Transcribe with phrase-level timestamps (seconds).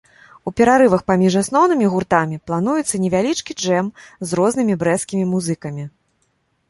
[0.51, 3.93] У перарывах паміж асноўнымі гуртамі плануецца невялічкі джэм
[4.31, 5.83] з рознымі брэсцкімі музыкамі.